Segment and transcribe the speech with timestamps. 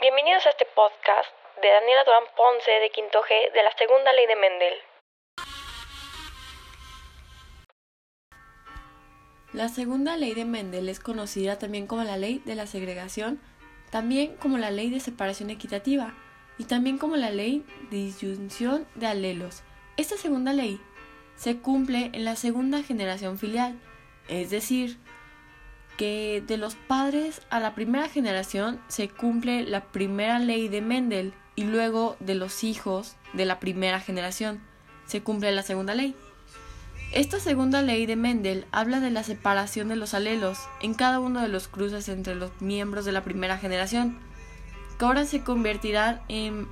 [0.00, 1.28] Bienvenidos a este podcast
[1.60, 4.74] de Daniela Durán Ponce de Quinto G de la segunda ley de Mendel.
[9.52, 13.42] La segunda ley de Mendel es conocida también como la ley de la segregación,
[13.90, 16.14] también como la ley de separación equitativa
[16.58, 19.64] y también como la ley de disyunción de alelos.
[19.96, 20.80] Esta segunda ley
[21.34, 23.80] se cumple en la segunda generación filial,
[24.28, 24.96] es decir,
[25.98, 31.34] que de los padres a la primera generación se cumple la primera ley de Mendel
[31.56, 34.62] y luego de los hijos de la primera generación
[35.06, 36.14] se cumple la segunda ley.
[37.12, 41.40] Esta segunda ley de Mendel habla de la separación de los alelos en cada uno
[41.40, 44.18] de los cruces entre los miembros de la primera generación,
[44.98, 46.68] que ahora se convertirán en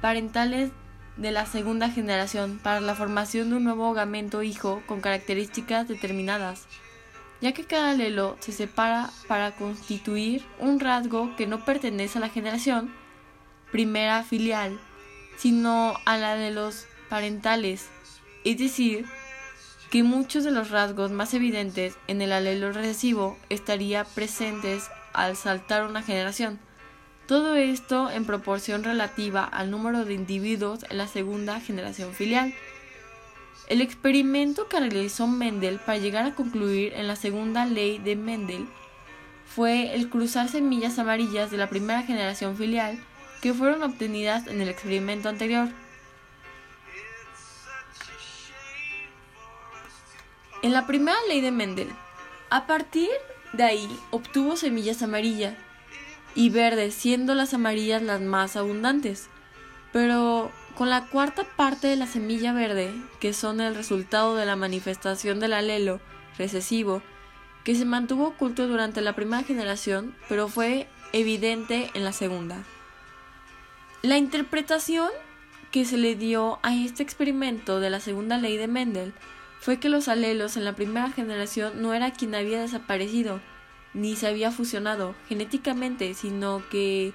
[0.00, 0.70] parentales
[1.18, 6.66] de la segunda generación para la formación de un nuevo gamento hijo con características determinadas
[7.40, 12.28] ya que cada alelo se separa para constituir un rasgo que no pertenece a la
[12.28, 12.92] generación
[13.70, 14.78] primera filial,
[15.36, 17.88] sino a la de los parentales,
[18.44, 19.06] es decir,
[19.90, 25.84] que muchos de los rasgos más evidentes en el alelo recesivo estarían presentes al saltar
[25.84, 26.58] una generación.
[27.26, 32.54] Todo esto en proporción relativa al número de individuos en la segunda generación filial.
[33.68, 38.68] El experimento que realizó Mendel para llegar a concluir en la segunda ley de Mendel
[39.44, 42.98] fue el cruzar semillas amarillas de la primera generación filial
[43.40, 45.68] que fueron obtenidas en el experimento anterior.
[50.62, 51.88] En la primera ley de Mendel,
[52.50, 53.10] a partir
[53.52, 55.54] de ahí obtuvo semillas amarillas
[56.34, 59.28] y verdes, siendo las amarillas las más abundantes.
[59.92, 64.56] Pero con la cuarta parte de la semilla verde, que son el resultado de la
[64.56, 66.00] manifestación del alelo
[66.36, 67.02] recesivo,
[67.64, 72.62] que se mantuvo oculto durante la primera generación, pero fue evidente en la segunda.
[74.02, 75.08] La interpretación
[75.72, 79.14] que se le dio a este experimento de la segunda ley de Mendel
[79.60, 83.40] fue que los alelos en la primera generación no era quien había desaparecido,
[83.94, 87.14] ni se había fusionado genéticamente, sino que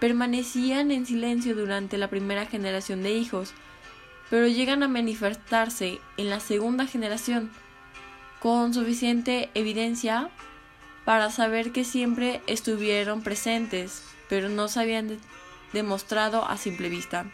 [0.00, 3.52] permanecían en silencio durante la primera generación de hijos,
[4.30, 7.50] pero llegan a manifestarse en la segunda generación
[8.40, 10.30] con suficiente evidencia
[11.04, 15.18] para saber que siempre estuvieron presentes, pero no se habían
[15.72, 17.26] demostrado a simple vista.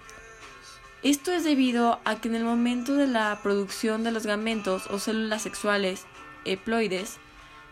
[1.03, 4.98] Esto es debido a que en el momento de la producción de los gametos o
[4.98, 6.04] células sexuales
[6.44, 7.19] eploides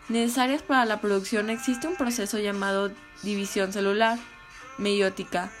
[0.07, 2.91] necesarias para la producción existe un proceso llamado
[3.23, 4.19] división celular
[4.77, 5.51] meiótica.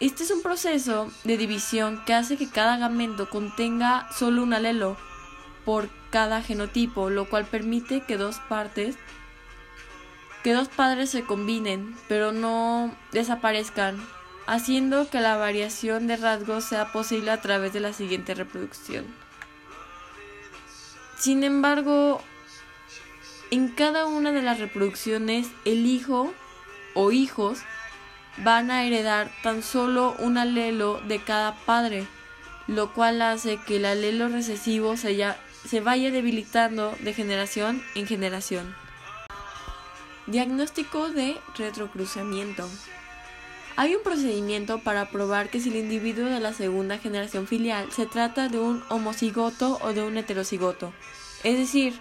[0.00, 4.96] Este es un proceso de división que hace que cada gamento contenga solo un alelo
[5.64, 8.96] por cada genotipo, lo cual permite que dos partes,
[10.44, 13.98] que dos padres se combinen, pero no desaparezcan,
[14.46, 19.04] haciendo que la variación de rasgos sea posible a través de la siguiente reproducción.
[21.18, 22.22] Sin embargo,
[23.50, 26.32] en cada una de las reproducciones, el hijo
[26.94, 27.62] o hijos
[28.44, 32.06] van a heredar tan solo un alelo de cada padre,
[32.66, 35.34] lo cual hace que el alelo recesivo se,
[35.66, 38.74] se vaya debilitando de generación en generación.
[40.26, 42.68] Diagnóstico de retrocruzamiento.
[43.76, 48.06] Hay un procedimiento para probar que si el individuo de la segunda generación filial se
[48.06, 50.92] trata de un homocigoto o de un heterocigoto.
[51.44, 51.94] Es decir,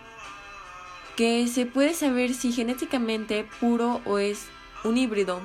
[1.15, 4.47] que se puede saber si genéticamente puro o es
[4.83, 5.41] un híbrido.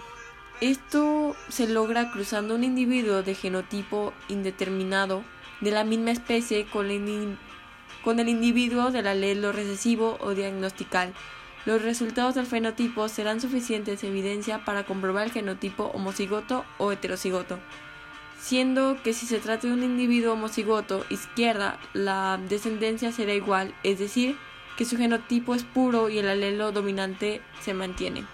[0.62, 5.24] Esto se logra cruzando un individuo de genotipo indeterminado
[5.60, 7.36] de la misma especie con el,
[8.04, 11.14] con el individuo del alelo recesivo o diagnostical.
[11.66, 17.58] Los resultados del fenotipo serán suficientes evidencia para comprobar el genotipo homocigoto o heterocigoto,
[18.38, 23.98] siendo que si se trata de un individuo homocigoto izquierda, la descendencia será igual, es
[23.98, 24.36] decir,
[24.78, 28.24] que su genotipo es puro y el alelo dominante se mantiene.